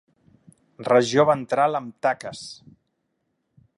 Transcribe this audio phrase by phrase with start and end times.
[0.87, 2.43] Regió ventral amb taques.